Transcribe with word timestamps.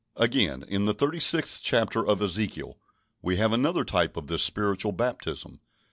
Again, 0.15 0.63
in 0.67 0.85
the 0.87 0.95
thirty 0.95 1.19
sixth 1.19 1.61
chapter 1.61 2.03
of 2.03 2.23
Ezekiel, 2.23 2.79
we 3.21 3.35
have 3.37 3.53
another 3.53 3.85
type 3.85 4.17
of 4.17 4.25
this 4.25 4.41
spiritual 4.41 4.93
baptism. 4.93 5.59